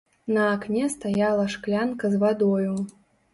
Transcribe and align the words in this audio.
На 0.35 0.45
акне 0.53 0.87
стаяла 0.93 1.45
шклянка 1.57 2.11
з 2.15 2.23
вадою. 2.25 2.75